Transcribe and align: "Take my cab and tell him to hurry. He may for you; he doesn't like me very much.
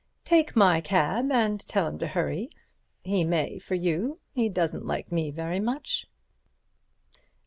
"Take 0.23 0.55
my 0.55 0.81
cab 0.83 1.31
and 1.31 1.59
tell 1.59 1.85
him 1.85 1.99
to 1.99 2.07
hurry. 2.07 2.49
He 3.03 3.23
may 3.23 3.59
for 3.59 3.75
you; 3.75 4.19
he 4.33 4.49
doesn't 4.49 4.83
like 4.87 5.11
me 5.11 5.29
very 5.29 5.59
much. 5.59 6.07